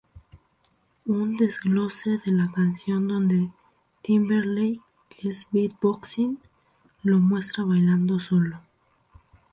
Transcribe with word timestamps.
Un 1.05 1.35
desglose 1.37 2.05
de 2.25 2.31
la 2.31 2.51
canción, 2.51 3.07
donde 3.07 3.51
Timberlake 4.01 4.81
es 5.19 5.45
beat 5.51 5.73
boxing, 5.79 6.39
lo 7.03 7.19
muestra 7.19 7.63
bailando 7.65 8.19
solo. 8.19 8.59